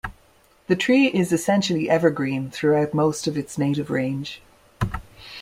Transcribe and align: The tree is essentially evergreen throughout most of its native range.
The 0.65 0.75
tree 0.75 1.05
is 1.09 1.31
essentially 1.31 1.87
evergreen 1.87 2.49
throughout 2.49 2.95
most 2.95 3.27
of 3.27 3.37
its 3.37 3.59
native 3.59 3.91
range. 3.91 4.41